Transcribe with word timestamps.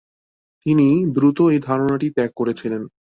তিনি 0.65 0.85
দ্রুত 1.15 1.39
এই 1.51 1.59
ধারণাটি 1.67 2.07
ত্যাগ 2.15 2.31
করেছিলেন। 2.35 2.81